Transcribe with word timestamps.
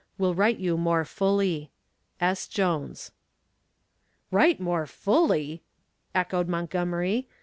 Will 0.17 0.33
write 0.33 0.57
you 0.57 0.77
more 0.77 1.05
fully. 1.05 1.69
S. 2.19 2.47
JONES. 2.47 3.11
"Write 4.31 4.59
more 4.59 4.87
fully!" 4.87 5.61
echoed 6.15 6.47
Montgomery. 6.47 7.27